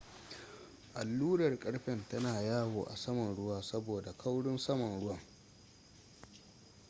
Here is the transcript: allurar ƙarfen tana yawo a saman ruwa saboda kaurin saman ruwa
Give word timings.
allurar 0.93 1.59
ƙarfen 1.59 2.05
tana 2.09 2.41
yawo 2.41 2.83
a 2.85 2.95
saman 2.97 3.35
ruwa 3.35 3.61
saboda 3.63 4.15
kaurin 4.17 4.57
saman 4.57 4.99
ruwa 5.01 5.19